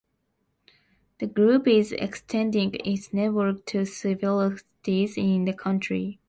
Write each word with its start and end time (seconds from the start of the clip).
The 1.19 1.27
Group 1.27 1.67
is 1.67 1.91
extending 1.91 2.73
its 2.83 3.13
network 3.13 3.67
to 3.67 3.85
several 3.85 4.57
cities 4.57 5.15
in 5.15 5.45
the 5.45 5.53
country. 5.53 6.19